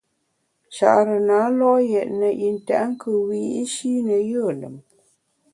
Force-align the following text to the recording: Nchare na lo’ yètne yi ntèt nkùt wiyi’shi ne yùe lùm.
Nchare 0.67 1.17
na 1.27 1.39
lo’ 1.57 1.71
yètne 1.91 2.27
yi 2.39 2.49
ntèt 2.55 2.83
nkùt 2.91 3.21
wiyi’shi 3.27 3.91
ne 4.07 4.17
yùe 4.29 4.51
lùm. 4.61 4.75